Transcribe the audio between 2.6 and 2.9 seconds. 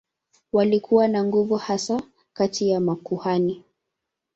ya